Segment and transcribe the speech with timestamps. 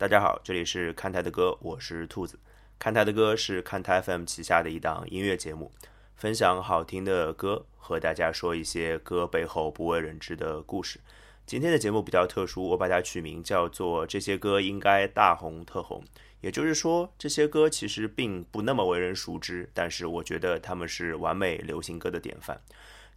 [0.00, 2.38] 大家好，这里是看台的歌，我是兔子。
[2.78, 5.70] 看台的歌是看台 FM 旗下的一档音乐节目，
[6.16, 11.00] 分享好听的歌，和大家说一些歌背后不为人知的故事。
[11.44, 16.00] 今天的节目比较特殊，我把它取名叫做《这些歌应该大红特红》，
[16.40, 22.58] 也就是说，这些歌其实并不那么为人熟知，但是我觉得他们是完美流行歌的典范。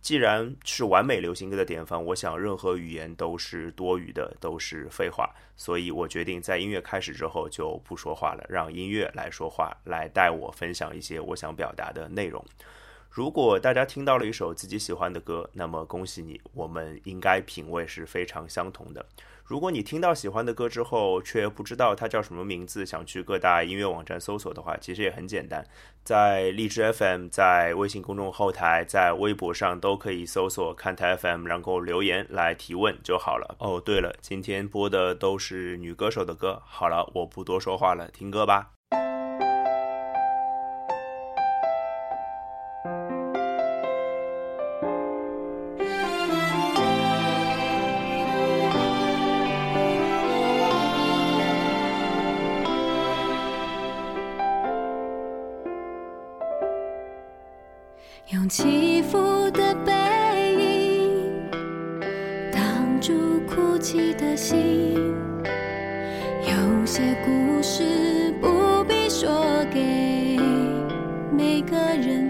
[0.04, 12.44] 既然是完美流行歌的典范，我想任何语言都是多余的，都是废话，所以我决定在音乐开始之后就不说话了，让音乐来说话，来带我分享一些我想表达的内容。
[13.10, 19.06] 如果大家听到了一首自己喜欢的歌，那么恭喜你，我们应该品味是非常相同的。
[19.54, 25.64] 如果你听到喜欢的歌之后，却不知道它叫什么名字，想去各大音乐网站搜索的话，其实也很简单，
[26.04, 33.56] 在荔枝 FM、在微信公众后台、在微博上都可以搜索“看台 FM”，然后留言来提问就好了。
[33.60, 36.60] 哦，对了，今天播的都是女歌手的歌。
[36.66, 38.72] 好了，我不多说话了，听歌吧。
[63.84, 64.94] 起的心，
[66.42, 70.40] 有些故事不必说给
[71.30, 72.23] 每个人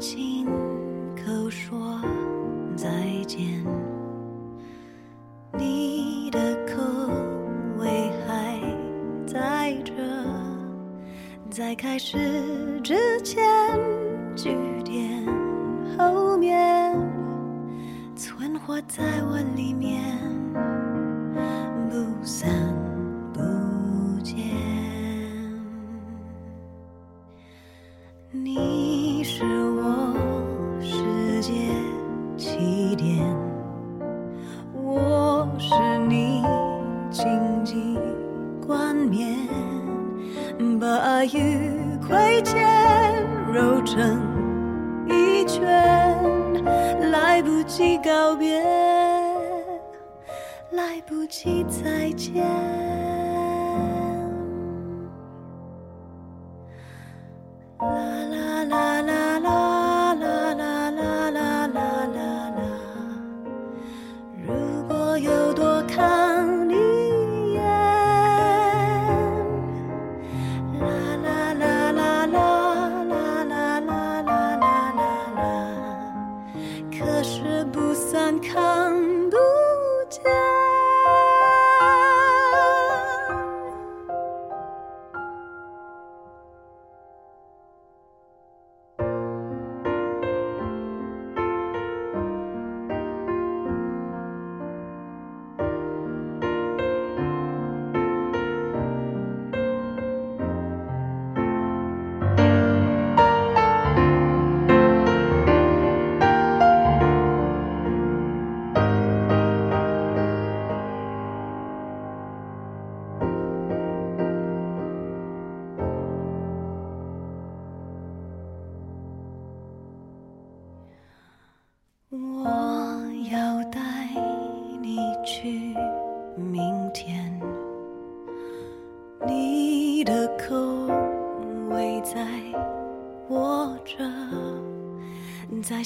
[0.00, 0.63] 近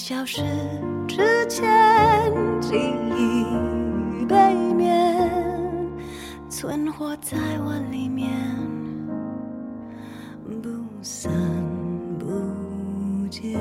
[0.09, 0.41] 消失
[1.07, 1.61] 之前
[2.63, 2.75] 记
[3.15, 5.31] 忆背面
[6.49, 8.27] 存活在我里面
[10.63, 10.71] 不
[11.03, 11.31] 散
[12.19, 13.61] 不见。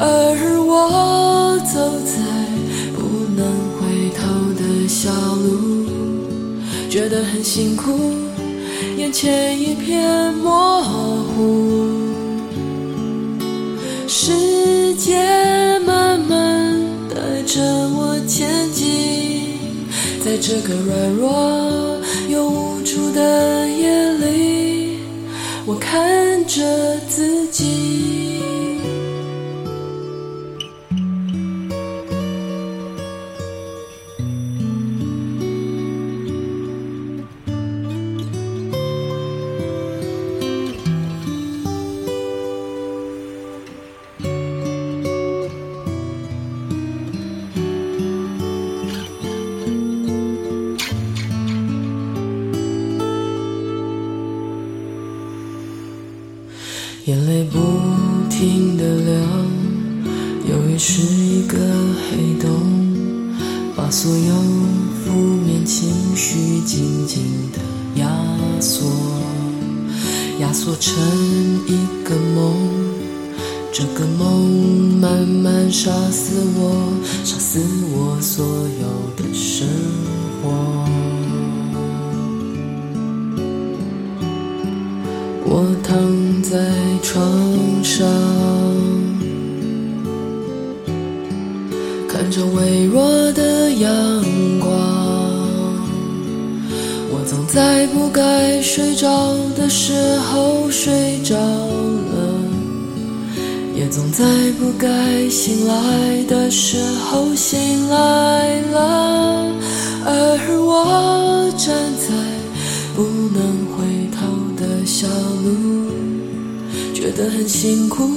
[0.00, 2.20] 而我走在
[2.94, 3.02] 不
[3.34, 5.86] 能回头的小路
[6.90, 7.92] 觉得很辛苦
[8.96, 12.14] 眼前一片模糊。
[14.06, 19.58] 时间慢慢带着我前进
[20.24, 24.98] 在这个软弱又无助的夜里
[25.66, 26.62] 我看着
[27.08, 28.23] 自己。
[86.50, 86.60] 在
[87.02, 88.06] 床上，
[92.06, 93.90] 看着微弱的阳
[94.60, 94.70] 光。
[97.10, 102.38] 我总在不该睡着的时候睡着了，
[103.74, 104.22] 也总在
[104.60, 106.76] 不该醒来的时
[107.06, 109.50] 候醒来了。
[110.04, 110.12] 而
[110.60, 112.12] 我站在
[112.94, 113.02] 不
[113.32, 114.20] 能回头
[114.58, 115.08] 的小
[115.42, 115.83] 路，
[117.04, 118.08] 觉得很辛苦，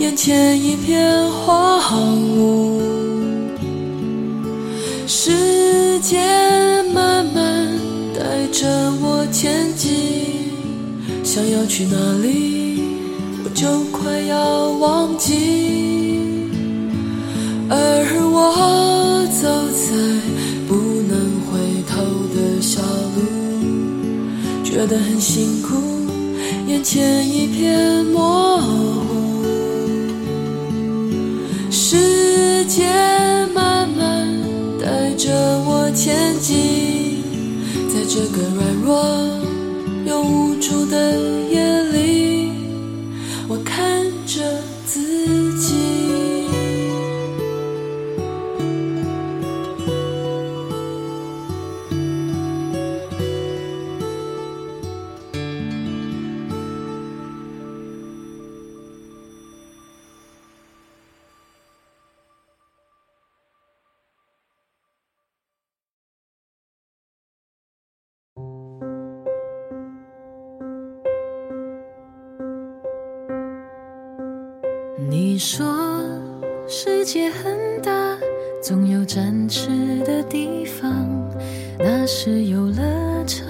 [0.00, 2.80] 眼前一片荒芜。
[5.06, 5.30] 时
[6.00, 7.68] 间慢慢
[8.12, 8.66] 带着
[9.00, 9.92] 我前进，
[11.22, 12.82] 想要去哪里，
[13.44, 16.50] 我就快要忘记。
[17.68, 17.78] 而
[18.32, 19.94] 我走在
[20.66, 20.74] 不
[21.06, 21.14] 能
[21.46, 22.02] 回头
[22.34, 22.82] 的小
[23.14, 23.22] 路，
[24.64, 25.76] 觉得很辛苦，
[26.70, 29.42] 眼前一片模糊。
[31.68, 34.28] 时间慢慢
[34.80, 35.32] 带着
[35.66, 37.24] 我前进，
[37.92, 39.04] 在这个软弱
[40.06, 41.12] 又无助的
[75.40, 76.04] 说
[76.68, 77.90] 世界很大，
[78.62, 79.70] 总有展翅
[80.04, 80.92] 的地方，
[81.78, 82.82] 那是游乐
[83.26, 83.48] 场，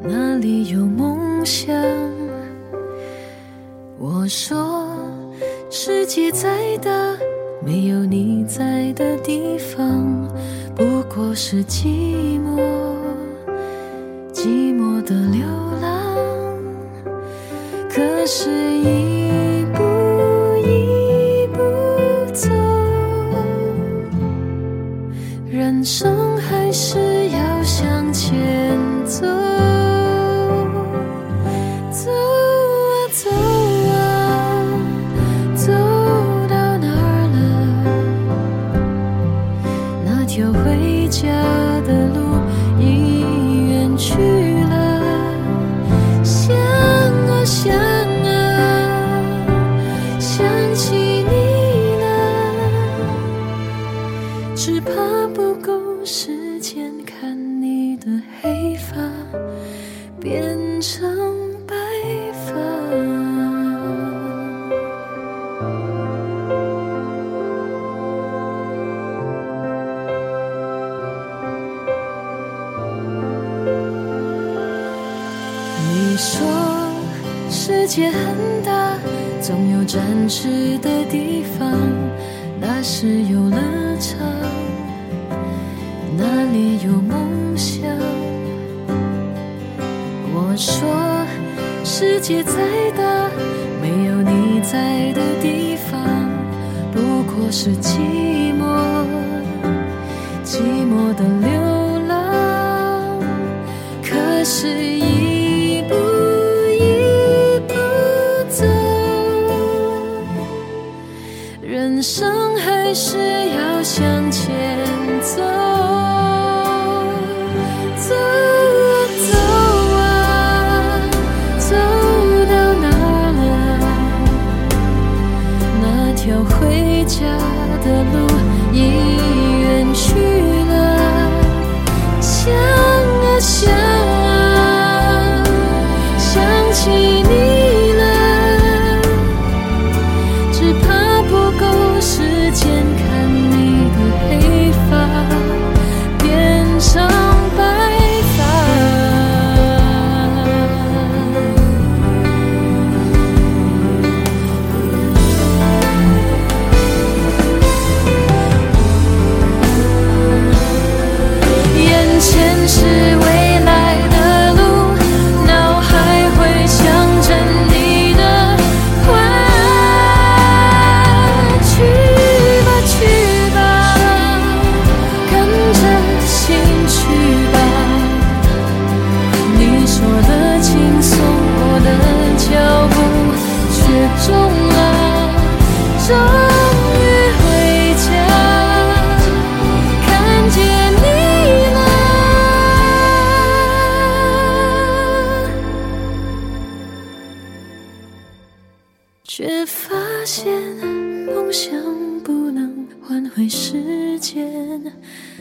[0.00, 1.74] 那里有梦想。
[3.98, 4.86] 我说
[5.70, 6.88] 世界再大，
[7.60, 10.30] 没有你在的地方，
[10.76, 12.62] 不过是寂寞，
[14.32, 15.44] 寂寞的流
[15.82, 15.90] 浪。
[17.90, 19.25] 可是，一
[28.26, 28.34] 前
[29.04, 29.24] 走。
[31.92, 33.30] 走啊走
[33.92, 33.94] 啊，
[35.54, 35.70] 走
[36.48, 37.38] 到哪儿了？
[40.04, 41.22] 那条回家
[41.86, 42.18] 的路
[42.80, 42.82] 已
[43.70, 44.10] 远去
[44.64, 44.74] 了。
[46.24, 47.72] 想啊想
[48.26, 48.28] 啊，
[50.18, 52.04] 想起你了，
[54.56, 54.90] 只怕
[55.32, 55.70] 不够
[56.04, 57.45] 时间看
[58.06, 58.94] 的黑发
[60.20, 61.04] 变成
[61.66, 61.74] 白
[62.32, 62.54] 发。
[75.92, 76.46] 你说
[77.50, 78.96] 世界很大，
[79.40, 81.68] 总有展翅的地方，
[82.60, 83.45] 那是游
[92.26, 92.85] 写在。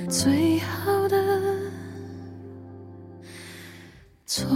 [0.09, 1.15] 最好的
[4.25, 4.47] 错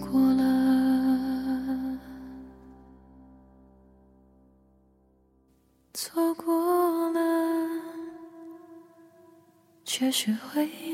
[0.00, 1.98] 过了，
[5.92, 7.20] 错过了，
[9.84, 10.89] 却学会了。